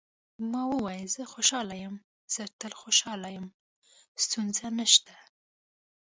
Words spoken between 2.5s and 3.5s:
تل خوشاله یم،